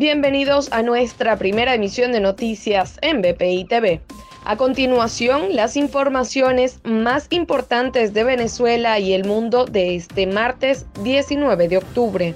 Bienvenidos 0.00 0.72
a 0.72 0.80
nuestra 0.82 1.36
primera 1.36 1.74
emisión 1.74 2.10
de 2.12 2.20
noticias 2.20 2.96
en 3.02 3.20
BPI 3.20 3.66
TV. 3.66 4.00
A 4.46 4.56
continuación, 4.56 5.54
las 5.54 5.76
informaciones 5.76 6.80
más 6.84 7.26
importantes 7.28 8.14
de 8.14 8.24
Venezuela 8.24 8.98
y 8.98 9.12
el 9.12 9.26
mundo 9.26 9.66
de 9.66 9.96
este 9.96 10.26
martes 10.26 10.86
19 11.04 11.68
de 11.68 11.76
octubre. 11.76 12.34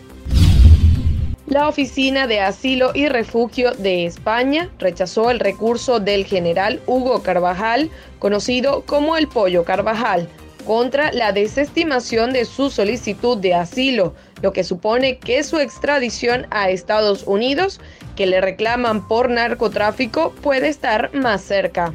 La 1.46 1.66
Oficina 1.66 2.26
de 2.26 2.40
Asilo 2.40 2.90
y 2.92 3.08
Refugio 3.08 3.72
de 3.72 4.04
España 4.04 4.68
rechazó 4.78 5.30
el 5.30 5.40
recurso 5.40 6.00
del 6.00 6.26
general 6.26 6.82
Hugo 6.86 7.22
Carvajal, 7.22 7.88
conocido 8.18 8.82
como 8.82 9.16
el 9.16 9.26
Pollo 9.26 9.64
Carvajal, 9.64 10.28
contra 10.66 11.12
la 11.12 11.32
desestimación 11.32 12.34
de 12.34 12.44
su 12.44 12.68
solicitud 12.68 13.38
de 13.38 13.54
asilo, 13.54 14.14
lo 14.44 14.52
que 14.52 14.62
supone 14.62 15.16
que 15.16 15.42
su 15.42 15.58
extradición 15.58 16.46
a 16.50 16.68
Estados 16.68 17.22
Unidos, 17.26 17.80
que 18.14 18.26
le 18.26 18.42
reclaman 18.42 19.08
por 19.08 19.30
narcotráfico, 19.30 20.34
puede 20.42 20.68
estar 20.68 21.14
más 21.14 21.40
cerca. 21.40 21.94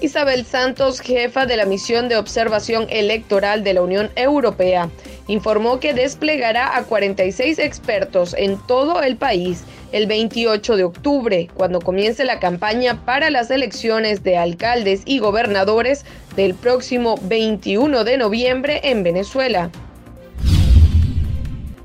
Isabel 0.00 0.44
Santos, 0.44 0.98
jefa 1.00 1.46
de 1.46 1.56
la 1.56 1.66
misión 1.66 2.08
de 2.08 2.16
observación 2.16 2.88
electoral 2.90 3.62
de 3.62 3.74
la 3.74 3.82
Unión 3.82 4.10
Europea, 4.16 4.90
informó 5.28 5.78
que 5.78 5.94
desplegará 5.94 6.76
a 6.76 6.82
46 6.82 7.60
expertos 7.60 8.34
en 8.36 8.58
todo 8.66 9.02
el 9.02 9.16
país 9.16 9.62
el 9.92 10.08
28 10.08 10.76
de 10.76 10.82
octubre, 10.82 11.48
cuando 11.54 11.80
comience 11.80 12.24
la 12.24 12.40
campaña 12.40 13.04
para 13.04 13.30
las 13.30 13.52
elecciones 13.52 14.24
de 14.24 14.36
alcaldes 14.36 15.02
y 15.06 15.20
gobernadores 15.20 16.04
del 16.34 16.54
próximo 16.54 17.14
21 17.22 18.02
de 18.02 18.16
noviembre 18.18 18.80
en 18.82 19.04
Venezuela. 19.04 19.70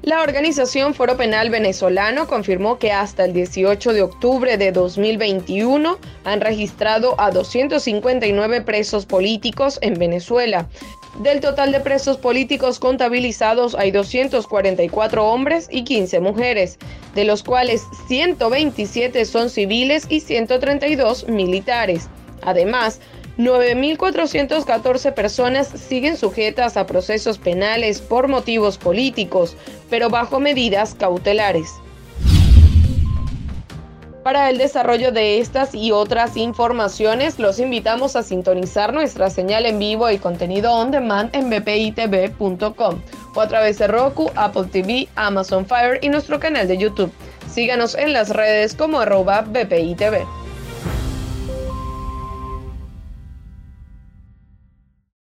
La 0.01 0.21
organización 0.21 0.93
Foro 0.93 1.17
Penal 1.17 1.49
Venezolano 1.49 2.25
confirmó 2.25 2.79
que 2.79 2.93
hasta 2.93 3.25
el 3.25 3.33
18 3.33 3.91
de 3.91 4.01
octubre 4.01 4.57
de 4.57 4.71
2021 4.71 5.97
han 6.23 6.41
registrado 6.41 7.15
a 7.19 7.31
259 7.31 8.61
presos 8.61 9.05
políticos 9.05 9.77
en 9.81 9.95
Venezuela. 9.95 10.69
Del 11.21 11.41
total 11.41 11.73
de 11.73 11.81
presos 11.81 12.15
políticos 12.15 12.79
contabilizados 12.79 13.75
hay 13.75 13.91
244 13.91 15.25
hombres 15.25 15.67
y 15.69 15.83
15 15.83 16.21
mujeres, 16.21 16.77
de 17.13 17.25
los 17.25 17.43
cuales 17.43 17.83
127 18.07 19.25
son 19.25 19.49
civiles 19.49 20.05
y 20.07 20.21
132 20.21 21.27
militares. 21.27 22.07
Además, 22.41 23.01
9.414 23.39 25.13
personas 25.13 25.69
siguen 25.69 26.17
sujetas 26.17 26.75
a 26.75 26.85
procesos 26.85 27.37
penales 27.37 28.01
por 28.01 28.27
motivos 28.27 28.77
políticos, 28.77 29.55
pero 29.89 30.09
bajo 30.09 30.41
medidas 30.41 30.93
cautelares. 30.93 31.69
Para 34.25 34.49
el 34.49 34.57
desarrollo 34.57 35.13
de 35.13 35.39
estas 35.39 35.73
y 35.73 35.93
otras 35.93 36.35
informaciones, 36.35 37.39
los 37.39 37.59
invitamos 37.59 38.17
a 38.17 38.23
sintonizar 38.23 38.93
nuestra 38.93 39.29
señal 39.29 39.65
en 39.65 39.79
vivo 39.79 40.09
y 40.11 40.17
contenido 40.17 40.73
on 40.73 40.91
demand 40.91 41.33
en 41.33 41.49
bpitv.com 41.49 43.01
o 43.35 43.41
a 43.41 43.47
través 43.47 43.79
de 43.79 43.87
Roku, 43.87 44.29
Apple 44.35 44.65
TV, 44.65 45.07
Amazon 45.15 45.65
Fire 45.65 45.97
y 46.01 46.09
nuestro 46.09 46.41
canal 46.41 46.67
de 46.67 46.77
YouTube. 46.77 47.11
Síganos 47.49 47.95
en 47.95 48.11
las 48.11 48.31
redes 48.31 48.75
como 48.75 48.99
arroba 48.99 49.43
bpitv. 49.43 50.27